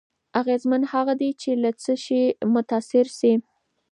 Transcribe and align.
اغېزمن 0.39 0.81
هغه 0.93 1.13
دی 1.21 1.31
چې 1.41 1.51
له 1.63 1.71
څه 1.83 1.93
شي 2.03 2.23
متأثر 2.53 3.05
شي. 3.19 3.33